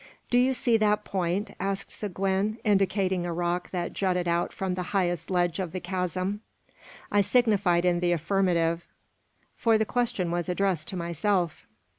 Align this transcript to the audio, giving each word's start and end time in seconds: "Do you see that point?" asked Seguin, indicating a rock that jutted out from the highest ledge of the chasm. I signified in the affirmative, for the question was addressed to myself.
"Do 0.31 0.39
you 0.39 0.55
see 0.55 0.77
that 0.77 1.05
point?" 1.05 1.51
asked 1.59 1.91
Seguin, 1.91 2.57
indicating 2.63 3.23
a 3.23 3.31
rock 3.31 3.69
that 3.69 3.93
jutted 3.93 4.27
out 4.27 4.51
from 4.51 4.73
the 4.73 4.81
highest 4.97 5.29
ledge 5.29 5.59
of 5.59 5.73
the 5.73 5.79
chasm. 5.79 6.41
I 7.11 7.21
signified 7.21 7.85
in 7.85 7.99
the 7.99 8.11
affirmative, 8.11 8.87
for 9.55 9.77
the 9.77 9.85
question 9.85 10.31
was 10.31 10.49
addressed 10.49 10.87
to 10.87 10.95
myself. 10.95 11.67